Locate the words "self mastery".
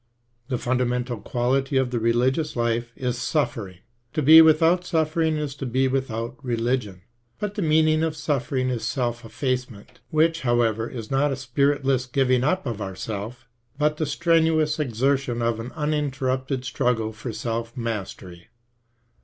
17.31-18.47